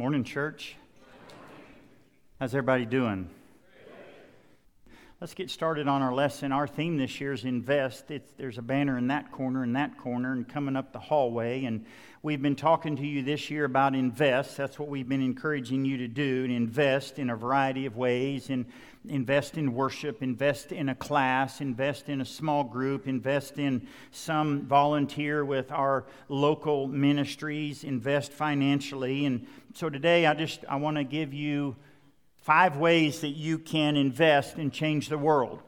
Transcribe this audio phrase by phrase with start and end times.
[0.00, 0.76] Morning, church.
[2.38, 3.28] How's everybody doing?
[5.20, 6.50] Let's get started on our lesson.
[6.50, 8.10] Our theme this year is invest.
[8.10, 11.66] It's, there's a banner in that corner and that corner and coming up the hallway.
[11.66, 11.84] And
[12.22, 14.56] we've been talking to you this year about invest.
[14.56, 18.48] That's what we've been encouraging you to do and invest in a variety of ways.
[18.48, 18.64] And
[19.06, 24.62] invest in worship, invest in a class, invest in a small group, invest in some
[24.62, 29.26] volunteer with our local ministries, invest financially.
[29.26, 31.76] And so today I just I want to give you
[32.40, 35.62] five ways that you can invest and change the world.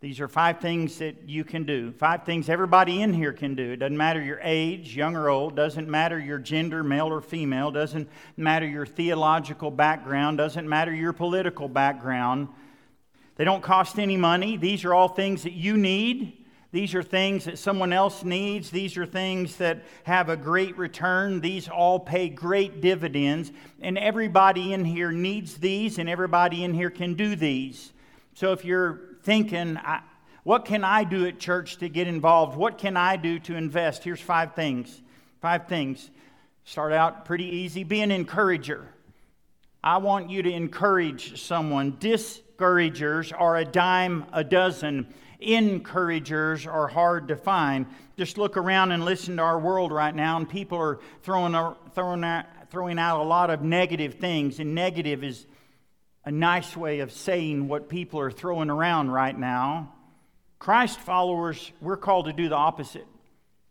[0.00, 1.90] These are five things that you can do.
[1.90, 3.72] Five things everybody in here can do.
[3.72, 7.70] It doesn't matter your age, young or old, doesn't matter your gender, male or female,
[7.70, 12.48] doesn't matter your theological background, doesn't matter your political background.
[13.36, 14.58] They don't cost any money.
[14.58, 16.45] These are all things that you need.
[16.76, 18.68] These are things that someone else needs.
[18.68, 21.40] These are things that have a great return.
[21.40, 23.50] These all pay great dividends.
[23.80, 27.94] And everybody in here needs these, and everybody in here can do these.
[28.34, 29.78] So if you're thinking,
[30.42, 32.58] what can I do at church to get involved?
[32.58, 34.04] What can I do to invest?
[34.04, 35.00] Here's five things.
[35.40, 36.10] Five things.
[36.66, 37.84] Start out pretty easy.
[37.84, 38.86] Be an encourager.
[39.82, 41.96] I want you to encourage someone.
[42.00, 45.06] Discouragers are a dime a dozen
[45.40, 47.86] encouragers are hard to find.
[48.16, 51.52] Just look around and listen to our world right now, and people are throwing,
[51.94, 55.46] throwing, out, throwing out a lot of negative things, and negative is
[56.24, 59.92] a nice way of saying what people are throwing around right now.
[60.58, 63.06] Christ followers, we're called to do the opposite.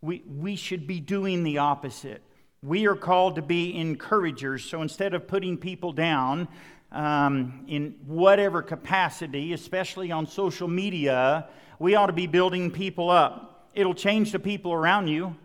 [0.00, 2.22] We, we should be doing the opposite.
[2.62, 4.64] We are called to be encouragers.
[4.64, 6.48] So instead of putting people down,
[6.96, 11.46] um, in whatever capacity, especially on social media,
[11.78, 13.68] we ought to be building people up.
[13.74, 15.36] It'll change the people around you.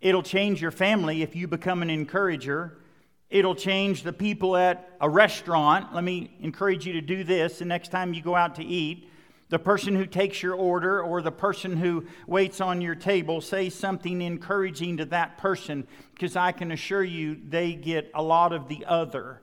[0.00, 2.78] It'll change your family if you become an encourager.
[3.28, 5.94] It'll change the people at a restaurant.
[5.94, 9.10] Let me encourage you to do this the next time you go out to eat.
[9.50, 13.68] The person who takes your order or the person who waits on your table, say
[13.68, 18.68] something encouraging to that person because I can assure you they get a lot of
[18.68, 19.41] the other.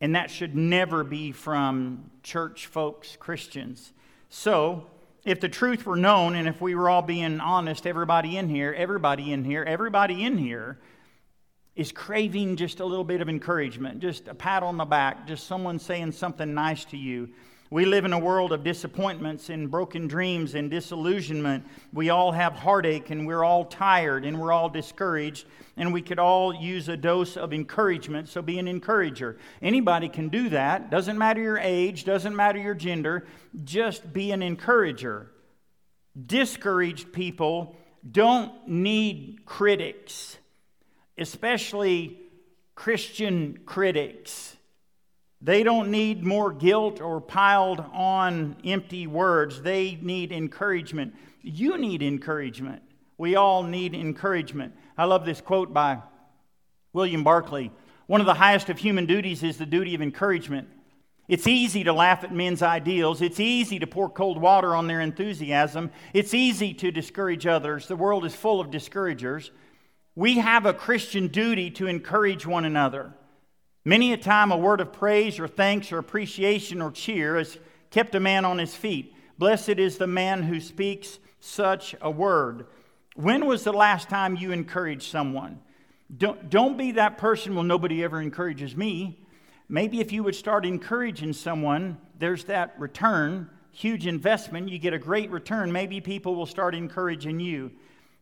[0.00, 3.92] And that should never be from church folks, Christians.
[4.28, 4.86] So,
[5.24, 8.74] if the truth were known and if we were all being honest, everybody in here,
[8.76, 10.78] everybody in here, everybody in here
[11.74, 15.46] is craving just a little bit of encouragement, just a pat on the back, just
[15.46, 17.30] someone saying something nice to you.
[17.74, 21.66] We live in a world of disappointments and broken dreams and disillusionment.
[21.92, 25.44] We all have heartache and we're all tired and we're all discouraged
[25.76, 29.38] and we could all use a dose of encouragement, so be an encourager.
[29.60, 30.88] Anybody can do that.
[30.88, 33.26] Doesn't matter your age, doesn't matter your gender,
[33.64, 35.32] just be an encourager.
[36.26, 37.74] Discouraged people
[38.08, 40.38] don't need critics,
[41.18, 42.20] especially
[42.76, 44.54] Christian critics.
[45.44, 49.60] They don't need more guilt or piled on empty words.
[49.60, 51.14] They need encouragement.
[51.42, 52.80] You need encouragement.
[53.18, 54.74] We all need encouragement.
[54.96, 55.98] I love this quote by
[56.94, 57.70] William Barclay.
[58.06, 60.66] One of the highest of human duties is the duty of encouragement.
[61.28, 63.20] It's easy to laugh at men's ideals.
[63.20, 65.90] It's easy to pour cold water on their enthusiasm.
[66.14, 67.86] It's easy to discourage others.
[67.86, 69.50] The world is full of discouragers.
[70.14, 73.12] We have a Christian duty to encourage one another.
[73.84, 77.58] Many a time, a word of praise or thanks or appreciation or cheer has
[77.90, 79.14] kept a man on his feet.
[79.38, 82.66] Blessed is the man who speaks such a word.
[83.14, 85.60] When was the last time you encouraged someone?
[86.16, 89.20] Don't, don't be that person, well, nobody ever encourages me.
[89.68, 94.98] Maybe if you would start encouraging someone, there's that return, huge investment, you get a
[94.98, 95.70] great return.
[95.72, 97.70] Maybe people will start encouraging you.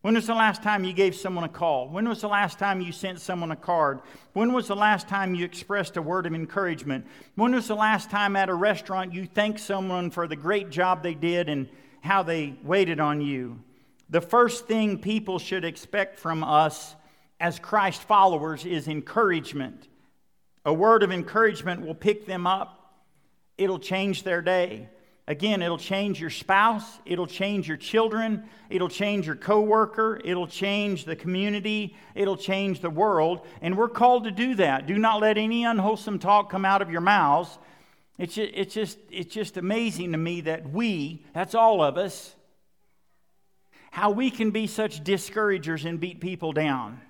[0.03, 1.89] When was the last time you gave someone a call?
[1.89, 4.01] When was the last time you sent someone a card?
[4.33, 7.07] When was the last time you expressed a word of encouragement?
[7.37, 11.05] When was the last time at a restaurant you thanked someone for the great job
[11.05, 11.69] they did and
[12.01, 13.61] how they waited on you?
[14.11, 16.97] The first thing people should expect from us
[17.39, 19.87] as Christ followers is encouragement.
[20.65, 22.97] A word of encouragement will pick them up,
[23.57, 24.89] it'll change their day.
[25.29, 31.05] Again, it'll change your spouse, it'll change your children, it'll change your coworker, it'll change
[31.05, 34.87] the community, it'll change the world, and we're called to do that.
[34.87, 37.57] Do not let any unwholesome talk come out of your mouths.
[38.19, 42.35] It's just, it's just, it's just amazing to me that we, that's all of us,
[43.93, 47.01] how we can be such discouragers and beat people down.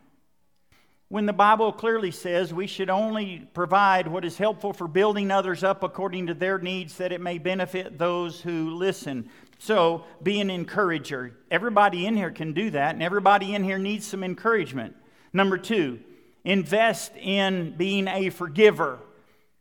[1.12, 5.62] When the Bible clearly says we should only provide what is helpful for building others
[5.62, 9.29] up according to their needs that it may benefit those who listen.
[9.59, 11.37] So, be an encourager.
[11.50, 14.97] Everybody in here can do that, and everybody in here needs some encouragement.
[15.35, 16.00] Number two,
[16.44, 18.99] invest in being a forgiver.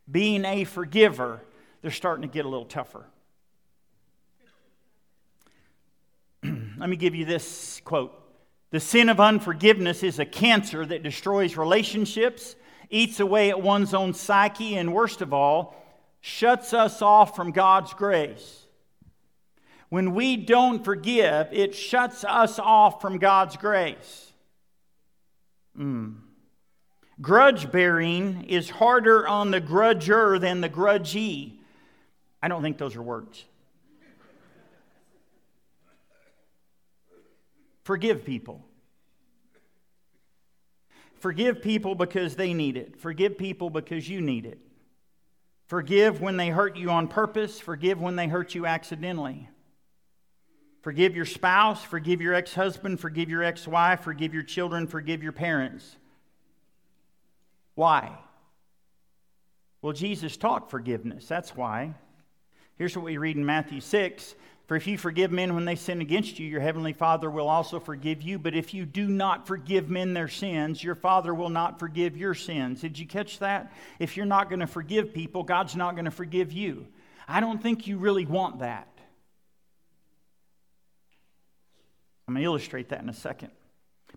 [0.09, 1.41] Being a forgiver,
[1.81, 3.05] they're starting to get a little tougher.
[6.45, 8.20] Let me give you this quote
[8.71, 12.55] The sin of unforgiveness is a cancer that destroys relationships,
[12.89, 15.75] eats away at one's own psyche, and worst of all,
[16.21, 18.65] shuts us off from God's grace.
[19.89, 24.31] When we don't forgive, it shuts us off from God's grace.
[25.77, 26.15] Mm.
[27.19, 31.59] Grudge bearing is harder on the grudger than the grudgee.
[32.41, 33.43] I don't think those are words.
[37.91, 38.63] Forgive people.
[41.15, 42.97] Forgive people because they need it.
[43.01, 44.59] Forgive people because you need it.
[45.67, 47.59] Forgive when they hurt you on purpose.
[47.59, 49.49] Forgive when they hurt you accidentally.
[50.79, 55.21] Forgive your spouse, forgive your ex husband, forgive your ex wife, forgive your children, forgive
[55.21, 55.97] your parents.
[57.75, 58.17] Why?
[59.81, 61.25] Well, Jesus taught forgiveness.
[61.25, 61.95] That's why.
[62.81, 64.33] Here's what we read in Matthew 6
[64.65, 67.79] For if you forgive men when they sin against you, your heavenly Father will also
[67.79, 68.39] forgive you.
[68.39, 72.33] But if you do not forgive men their sins, your Father will not forgive your
[72.33, 72.81] sins.
[72.81, 73.71] Did you catch that?
[73.99, 76.87] If you're not going to forgive people, God's not going to forgive you.
[77.27, 78.87] I don't think you really want that.
[82.27, 83.51] I'm going to illustrate that in a second.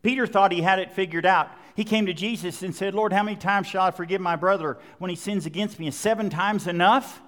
[0.01, 1.51] Peter thought he had it figured out.
[1.77, 4.79] He came to Jesus and said, Lord, how many times shall I forgive my brother
[4.97, 5.89] when he sins against me?
[5.89, 7.21] Is seven times enough?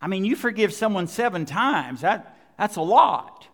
[0.00, 2.00] I mean, you forgive someone seven times.
[2.00, 3.46] That, that's a lot.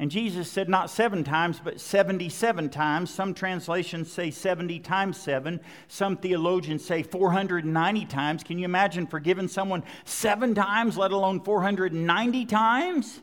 [0.00, 3.12] And Jesus said, not seven times, but 77 times.
[3.12, 5.60] Some translations say 70 times seven.
[5.88, 8.44] Some theologians say 490 times.
[8.44, 13.20] Can you imagine forgiving someone seven times, let alone 490 times?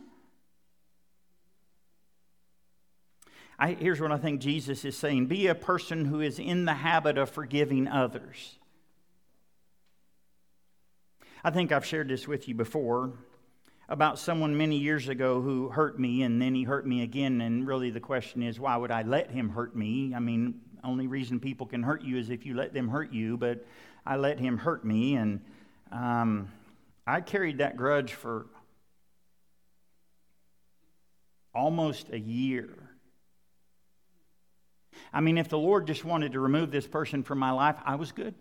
[3.57, 6.73] I, here's what I think Jesus is saying be a person who is in the
[6.73, 8.59] habit of forgiving others.
[11.45, 13.13] I think I've shared this with you before
[13.87, 17.39] about someone many years ago who hurt me and then he hurt me again.
[17.39, 20.15] And really, the question is, why would I let him hurt me?
[20.15, 23.37] I mean, only reason people can hurt you is if you let them hurt you,
[23.37, 23.63] but
[24.07, 25.17] I let him hurt me.
[25.17, 25.39] And
[25.91, 26.51] um,
[27.05, 28.47] I carried that grudge for
[31.53, 32.89] almost a year.
[35.13, 37.97] I mean, if the Lord just wanted to remove this person from my life, I
[37.97, 38.33] was good.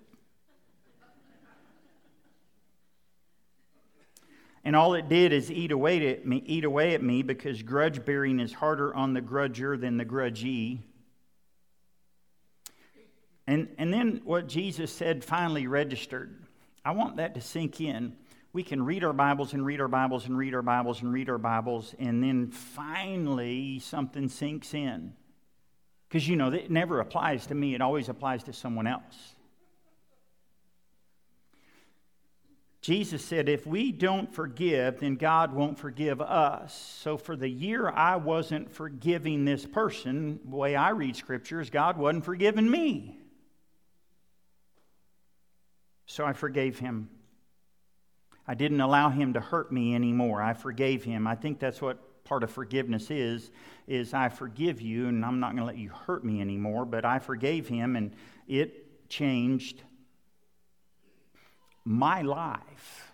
[4.65, 8.05] And all it did is eat away at me, eat away at me because grudge
[8.05, 10.79] bearing is harder on the grudger than the grudgee.
[13.47, 16.43] And, and then what Jesus said finally registered.
[16.83, 18.17] I want that to sink in.
[18.55, 21.29] We can read our Bibles and read our Bibles and read our Bibles and read
[21.29, 25.13] our Bibles, and then finally something sinks in.
[26.09, 29.34] Because you know, it never applies to me, it always applies to someone else.
[32.85, 36.75] Jesus said, if we don't forgive, then God won't forgive us.
[37.01, 41.97] So for the year I wasn't forgiving this person, the way I read scriptures, God
[41.97, 43.17] wasn't forgiving me.
[46.05, 47.09] So I forgave him.
[48.47, 50.43] I didn't allow him to hurt me anymore.
[50.43, 51.27] I forgave him.
[51.27, 53.51] I think that's what part of forgiveness is
[53.87, 57.07] is I forgive you and I'm not going to let you hurt me anymore, but
[57.07, 58.13] I forgave him and
[58.47, 59.81] it changed
[61.85, 63.13] my life.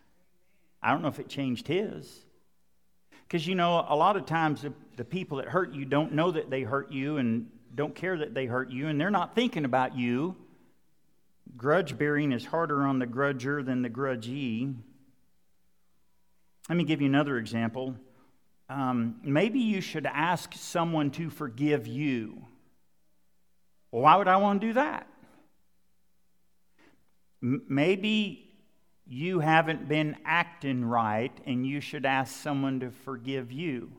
[0.82, 2.24] I don't know if it changed his.
[3.26, 6.30] Because you know, a lot of times the, the people that hurt you don't know
[6.30, 9.64] that they hurt you and don't care that they hurt you, and they're not thinking
[9.64, 10.36] about you.
[11.56, 14.74] Grudge bearing is harder on the grudger than the grudgee.
[16.68, 17.96] Let me give you another example
[18.70, 22.46] um, maybe you should ask someone to forgive you.
[23.90, 25.08] Well, why would I want to do that?
[27.42, 28.48] M- maybe
[29.12, 33.90] you haven't been acting right and you should ask someone to forgive you.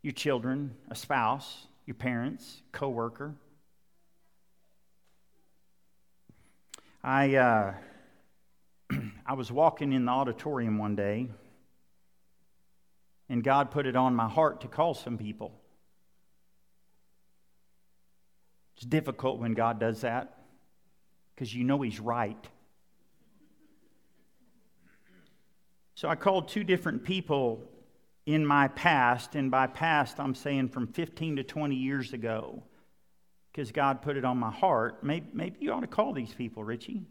[0.00, 3.34] Your children, a spouse, your parents, coworker.
[7.04, 7.74] I uh,
[9.26, 11.28] I was walking in the auditorium one day
[13.28, 15.52] and God put it on my heart to call some people.
[18.78, 20.38] It's difficult when God does that
[21.34, 22.42] because you know He's right.
[25.98, 27.68] So I called two different people
[28.24, 32.62] in my past, and by past, I'm saying from 15 to 20 years ago,
[33.50, 35.02] because God put it on my heart.
[35.02, 37.02] Maybe, maybe you ought to call these people, Richie.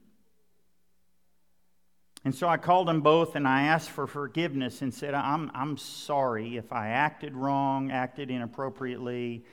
[2.24, 5.76] And so I called them both and I asked for forgiveness and said, I'm, I'm
[5.76, 9.44] sorry if I acted wrong, acted inappropriately,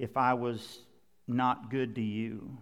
[0.00, 0.80] if I was
[1.28, 2.58] not good to you.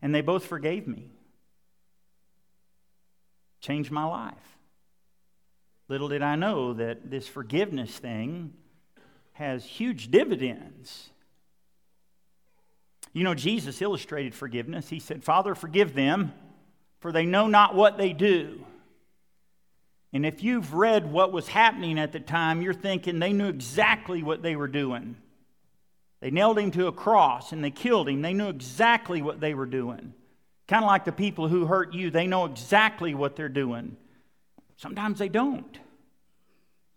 [0.00, 1.10] And they both forgave me.
[3.68, 4.58] Changed my life.
[5.88, 8.54] Little did I know that this forgiveness thing
[9.32, 11.10] has huge dividends.
[13.12, 14.88] You know, Jesus illustrated forgiveness.
[14.88, 16.32] He said, Father, forgive them,
[17.00, 18.64] for they know not what they do.
[20.14, 24.22] And if you've read what was happening at the time, you're thinking they knew exactly
[24.22, 25.14] what they were doing.
[26.20, 28.22] They nailed him to a cross and they killed him.
[28.22, 30.14] They knew exactly what they were doing.
[30.68, 33.96] Kind of like the people who hurt you, they know exactly what they're doing.
[34.76, 35.78] Sometimes they don't.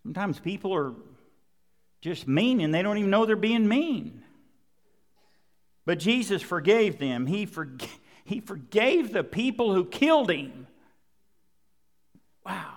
[0.04, 0.94] Sometimes people are
[2.02, 4.24] just mean and they don't even know they're being mean.
[5.86, 7.26] But Jesus forgave them.
[7.26, 7.88] He, forg-
[8.26, 10.68] he forgave the people who killed him.
[12.46, 12.74] Wow.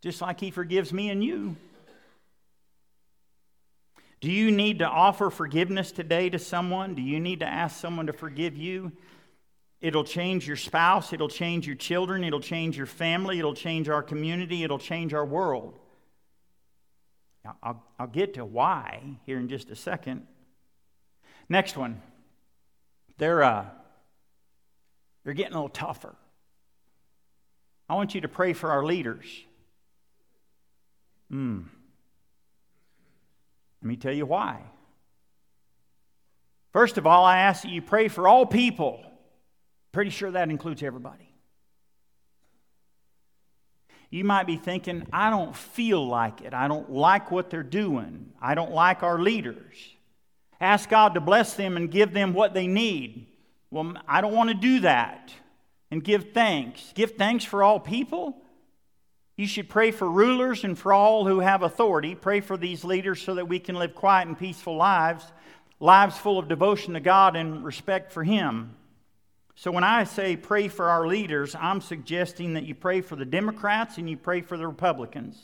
[0.00, 1.56] Just like He forgives me and you.
[4.20, 6.94] Do you need to offer forgiveness today to someone?
[6.94, 8.92] Do you need to ask someone to forgive you?
[9.80, 14.02] It'll change your spouse, it'll change your children, it'll change your family, it'll change our
[14.02, 15.78] community, it'll change our world.
[17.62, 20.26] I'll, I'll get to why here in just a second.
[21.48, 22.02] Next one.
[23.16, 23.66] They're, uh,
[25.24, 26.14] they're getting a little tougher.
[27.88, 29.26] I want you to pray for our leaders.
[31.30, 31.62] Hmm.
[33.82, 34.60] Let me tell you why.
[36.72, 39.04] First of all, I ask that you pray for all people.
[39.92, 41.30] Pretty sure that includes everybody.
[44.10, 46.52] You might be thinking, I don't feel like it.
[46.52, 48.32] I don't like what they're doing.
[48.40, 49.76] I don't like our leaders.
[50.60, 53.26] Ask God to bless them and give them what they need.
[53.70, 55.32] Well, I don't want to do that
[55.90, 56.92] and give thanks.
[56.94, 58.36] Give thanks for all people?
[59.36, 62.14] You should pray for rulers and for all who have authority.
[62.14, 65.24] Pray for these leaders so that we can live quiet and peaceful lives,
[65.78, 68.74] lives full of devotion to God and respect for Him.
[69.60, 73.26] So when I say pray for our leaders, I'm suggesting that you pray for the
[73.26, 75.38] Democrats and you pray for the Republicans.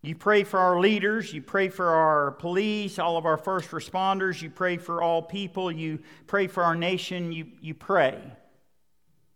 [0.00, 4.40] You pray for our leaders, you pray for our police, all of our first responders,
[4.40, 8.22] you pray for all people, you pray for our nation, you, you pray.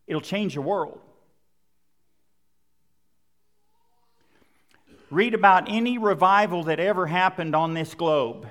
[0.07, 0.99] It'll change the world.
[5.11, 8.49] Read about any revival that ever happened on this globe.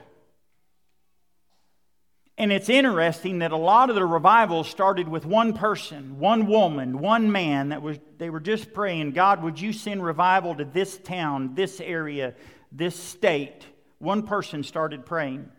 [2.39, 7.00] And it's interesting that a lot of the revivals started with one person, one woman,
[7.00, 10.98] one man that was they were just praying, God, would you send revival to this
[10.98, 12.34] town, this area,
[12.72, 13.65] this state?
[13.98, 15.50] One person started praying.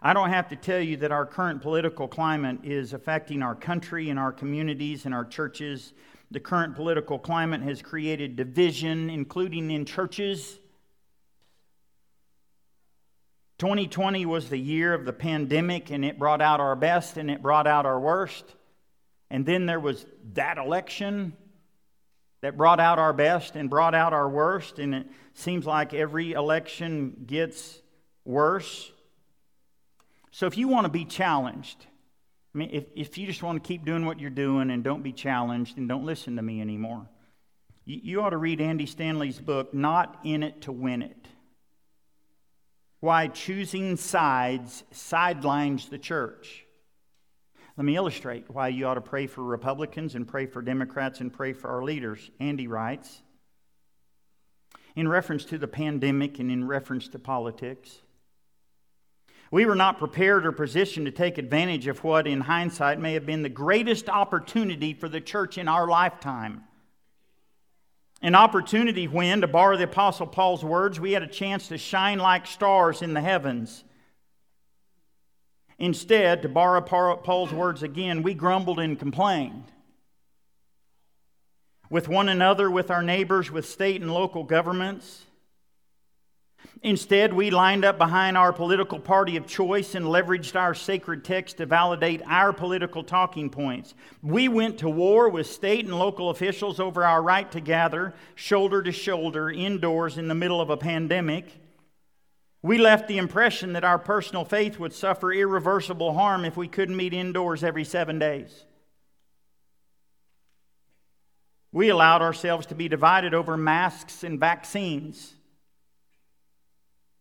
[0.00, 4.08] I don't have to tell you that our current political climate is affecting our country
[4.08, 5.92] and our communities and our churches
[6.30, 10.58] the current political climate has created division, including in churches.
[13.58, 17.42] 2020 was the year of the pandemic, and it brought out our best and it
[17.42, 18.44] brought out our worst.
[19.30, 21.36] And then there was that election
[22.40, 24.78] that brought out our best and brought out our worst.
[24.78, 27.80] And it seems like every election gets
[28.24, 28.92] worse.
[30.30, 31.84] So if you want to be challenged,
[32.54, 35.02] I mean, if, if you just want to keep doing what you're doing and don't
[35.02, 37.08] be challenged and don't listen to me anymore,
[37.84, 41.26] you, you ought to read Andy Stanley's book, Not in It to Win It.
[43.00, 46.64] Why choosing sides sidelines the church.
[47.76, 51.32] Let me illustrate why you ought to pray for Republicans and pray for Democrats and
[51.32, 52.30] pray for our leaders.
[52.40, 53.22] Andy writes,
[54.96, 57.98] in reference to the pandemic and in reference to politics,
[59.52, 63.24] we were not prepared or positioned to take advantage of what, in hindsight, may have
[63.24, 66.64] been the greatest opportunity for the church in our lifetime.
[68.20, 72.18] An opportunity when, to borrow the Apostle Paul's words, we had a chance to shine
[72.18, 73.84] like stars in the heavens.
[75.78, 79.70] Instead, to borrow Paul's words again, we grumbled and complained.
[81.88, 85.24] With one another, with our neighbors, with state and local governments.
[86.82, 91.56] Instead, we lined up behind our political party of choice and leveraged our sacred text
[91.56, 93.94] to validate our political talking points.
[94.22, 98.82] We went to war with state and local officials over our right to gather shoulder
[98.82, 101.46] to shoulder indoors in the middle of a pandemic.
[102.62, 106.96] We left the impression that our personal faith would suffer irreversible harm if we couldn't
[106.96, 108.64] meet indoors every seven days.
[111.72, 115.34] We allowed ourselves to be divided over masks and vaccines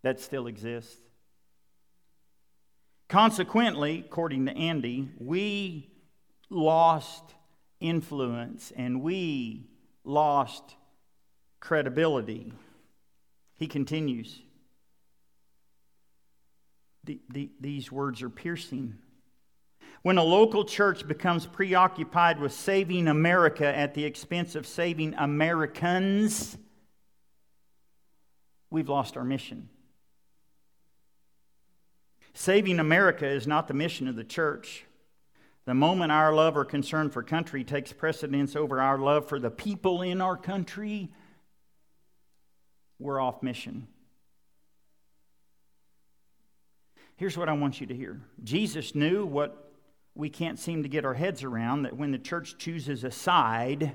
[0.08, 0.96] that still exists.
[3.10, 5.90] Consequently, according to Andy, we
[6.50, 7.36] lost
[7.82, 9.68] influence and we
[10.06, 10.64] lost
[11.60, 12.54] credibility.
[13.56, 14.40] He continues
[17.04, 18.96] the, the, these words are piercing.
[20.04, 26.58] When a local church becomes preoccupied with saving America at the expense of saving Americans,
[28.70, 29.68] we've lost our mission.
[32.39, 34.86] Saving America is not the mission of the church.
[35.65, 39.50] The moment our love or concern for country takes precedence over our love for the
[39.50, 41.10] people in our country,
[43.00, 43.88] we're off mission.
[47.15, 49.72] Here's what I want you to hear Jesus knew what
[50.13, 53.94] we can't seem to get our heads around that when the church chooses a side,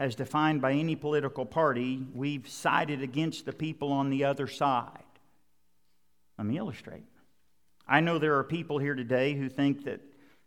[0.00, 4.98] as defined by any political party, we've sided against the people on the other side.
[6.36, 7.04] Let me illustrate.
[7.86, 10.00] I know there are people here today who think that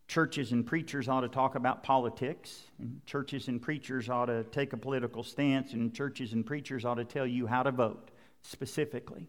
[0.08, 4.74] churches and preachers ought to talk about politics, and churches and preachers ought to take
[4.74, 8.10] a political stance, and churches and preachers ought to tell you how to vote
[8.42, 9.28] specifically.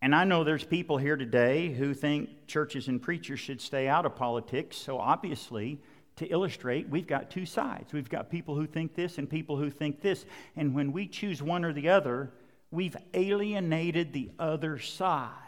[0.00, 4.06] And I know there's people here today who think churches and preachers should stay out
[4.06, 4.76] of politics.
[4.76, 5.80] So, obviously,
[6.16, 7.92] to illustrate, we've got two sides.
[7.92, 10.24] We've got people who think this and people who think this.
[10.54, 12.32] And when we choose one or the other,
[12.70, 15.45] we've alienated the other side.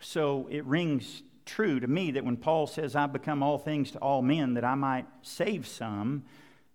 [0.00, 3.98] So, it rings true to me that when Paul says, I've become all things to
[3.98, 6.24] all men that I might save some,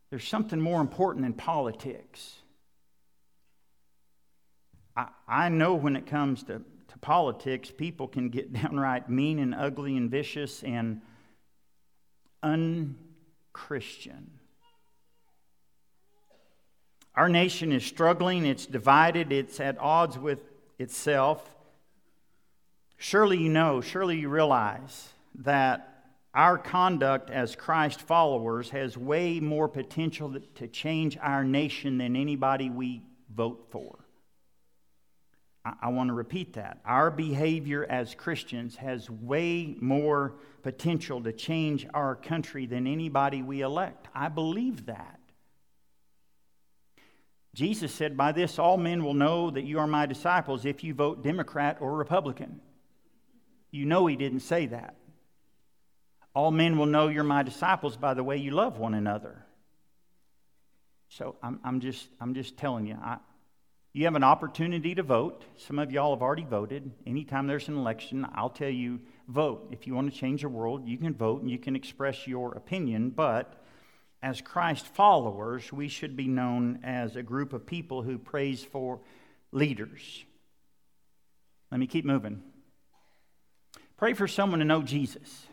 [0.09, 2.35] there's something more important than politics.
[4.95, 9.55] I, I know when it comes to, to politics, people can get downright mean and
[9.55, 11.01] ugly and vicious and
[12.43, 14.31] unchristian.
[17.15, 20.41] Our nation is struggling, it's divided, it's at odds with
[20.77, 21.54] itself.
[22.97, 25.09] Surely you know, surely you realize
[25.39, 25.95] that
[26.33, 32.69] our conduct as Christ followers has way more potential to change our nation than anybody
[32.69, 33.99] we vote for.
[35.81, 36.79] I, want to repeat that.
[36.85, 43.61] Our behavior as Christians has way more potential to change our country than anybody we
[43.61, 44.07] elect.
[44.13, 45.19] I believe that.
[47.55, 50.93] Jesus said, By this all men will know that you are my disciples if you
[50.93, 52.59] vote Democrat or Republican.
[53.71, 54.95] You know he didn't say that.
[56.33, 59.45] All men will know you're my disciples by the way you love one another.
[61.09, 63.17] So I'm, I'm, just, I'm just telling you, I,
[63.93, 65.45] you have an opportunity to vote.
[65.55, 66.91] Some of y'all have already voted.
[67.07, 68.99] Anytime there's an election, I'll tell you
[69.29, 69.69] vote.
[69.71, 72.51] If you want to change the world, you can vote and you can express your
[72.53, 73.11] opinion.
[73.11, 73.63] But
[74.21, 78.99] as Christ followers, we should be known as a group of people who prays for
[79.53, 80.25] leaders.
[81.71, 82.43] Let me keep moving.
[83.97, 85.47] Pray for someone to know Jesus.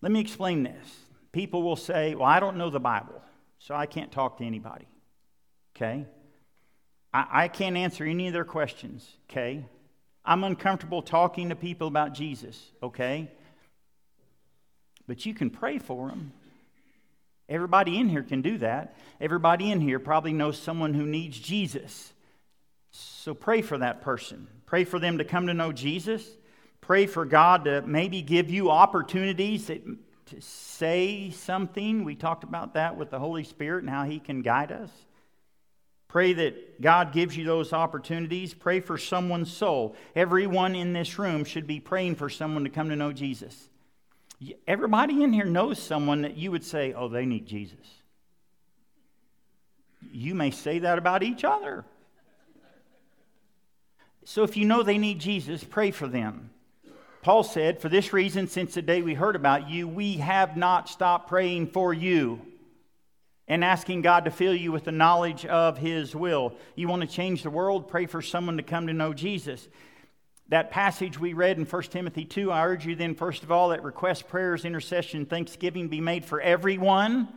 [0.00, 0.88] Let me explain this.
[1.32, 3.22] People will say, Well, I don't know the Bible,
[3.58, 4.88] so I can't talk to anybody.
[5.76, 6.06] Okay?
[7.12, 9.64] I, I can't answer any of their questions, okay?
[10.24, 13.30] I'm uncomfortable talking to people about Jesus, okay?
[15.06, 16.32] But you can pray for them.
[17.48, 18.96] Everybody in here can do that.
[19.20, 22.12] Everybody in here probably knows someone who needs Jesus.
[22.92, 24.46] So pray for that person.
[24.66, 26.24] Pray for them to come to know Jesus.
[26.80, 32.04] Pray for God to maybe give you opportunities to say something.
[32.04, 34.90] We talked about that with the Holy Spirit and how He can guide us.
[36.08, 38.52] Pray that God gives you those opportunities.
[38.52, 39.94] Pray for someone's soul.
[40.16, 43.68] Everyone in this room should be praying for someone to come to know Jesus.
[44.66, 47.86] Everybody in here knows someone that you would say, oh, they need Jesus.
[50.10, 51.84] You may say that about each other.
[54.24, 56.50] So if you know they need Jesus, pray for them.
[57.22, 60.88] Paul said, For this reason, since the day we heard about you, we have not
[60.88, 62.40] stopped praying for you
[63.46, 66.54] and asking God to fill you with the knowledge of His will.
[66.76, 67.88] You want to change the world?
[67.88, 69.68] Pray for someone to come to know Jesus.
[70.48, 73.68] That passage we read in 1 Timothy 2, I urge you then, first of all,
[73.68, 77.28] that request, prayers, intercession, thanksgiving be made for everyone,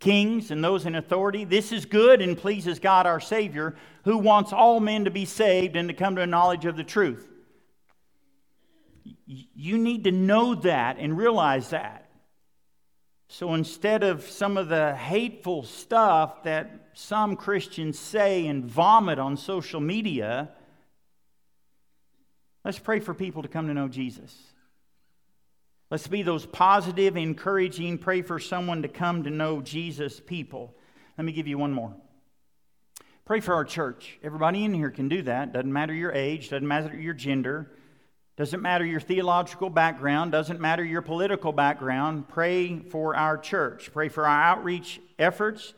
[0.00, 1.44] kings and those in authority.
[1.44, 5.76] This is good and pleases God our Savior, who wants all men to be saved
[5.76, 7.28] and to come to a knowledge of the truth.
[9.26, 12.08] You need to know that and realize that.
[13.28, 19.36] So instead of some of the hateful stuff that some Christians say and vomit on
[19.36, 20.50] social media,
[22.64, 24.32] let's pray for people to come to know Jesus.
[25.90, 30.74] Let's be those positive, encouraging, pray for someone to come to know Jesus people.
[31.18, 31.94] Let me give you one more.
[33.24, 34.18] Pray for our church.
[34.22, 35.52] Everybody in here can do that.
[35.52, 37.72] Doesn't matter your age, doesn't matter your gender.
[38.36, 42.28] Doesn't matter your theological background, doesn't matter your political background.
[42.28, 43.90] Pray for our church.
[43.92, 45.72] Pray for our outreach efforts.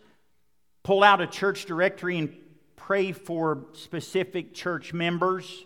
[0.83, 2.37] Pull out a church directory and
[2.75, 5.65] pray for specific church members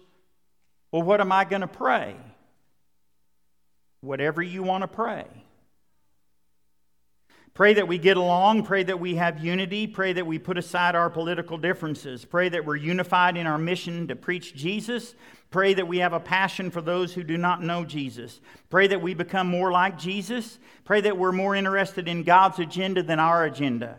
[0.92, 2.14] Well, what am I going to pray?
[4.02, 5.26] Whatever you want to pray.
[7.54, 8.64] Pray that we get along.
[8.64, 9.86] Pray that we have unity.
[9.86, 12.24] Pray that we put aside our political differences.
[12.24, 15.14] Pray that we're unified in our mission to preach Jesus.
[15.50, 18.40] Pray that we have a passion for those who do not know Jesus.
[18.70, 20.58] Pray that we become more like Jesus.
[20.86, 23.98] Pray that we're more interested in God's agenda than our agenda.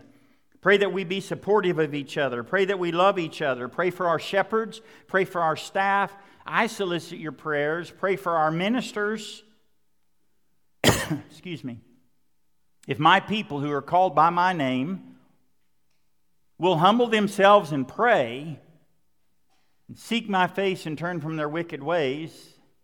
[0.62, 2.42] Pray that we be supportive of each other.
[2.44, 3.68] Pray that we love each other.
[3.68, 4.82] Pray for our shepherds.
[5.06, 6.16] Pray for our staff.
[6.44, 7.92] I solicit your prayers.
[7.92, 9.44] Pray for our ministers.
[10.84, 11.82] Excuse me.
[12.88, 15.16] If my people who are called by my name
[16.58, 18.60] will humble themselves and pray,
[19.88, 22.32] and seek my face and turn from their wicked ways,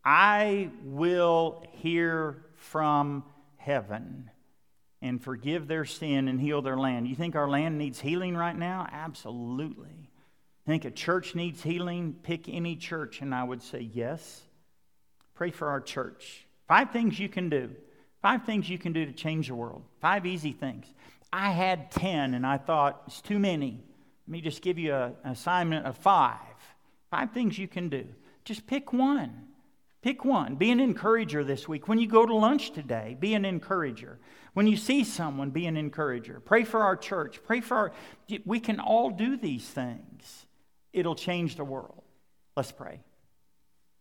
[0.03, 3.23] I will hear from
[3.57, 4.29] heaven
[5.01, 7.07] and forgive their sin and heal their land.
[7.07, 8.88] You think our land needs healing right now?
[8.91, 10.09] Absolutely.
[10.65, 12.15] Think a church needs healing?
[12.21, 14.41] Pick any church, and I would say yes.
[15.35, 16.45] Pray for our church.
[16.67, 17.71] Five things you can do.
[18.21, 19.84] Five things you can do to change the world.
[20.01, 20.86] Five easy things.
[21.32, 23.82] I had 10 and I thought it's too many.
[24.27, 26.38] Let me just give you a, an assignment of five.
[27.12, 28.05] Five things you can do.
[28.43, 29.47] Just pick one.
[30.01, 30.55] Pick one.
[30.55, 31.88] Be an encourager this week.
[31.88, 34.17] When you go to lunch today, be an encourager.
[34.53, 36.39] When you see someone, be an encourager.
[36.39, 37.41] Pray for our church.
[37.43, 37.91] Pray for our.
[38.45, 40.45] We can all do these things.
[40.93, 42.03] It'll change the world.
[42.55, 43.01] Let's pray.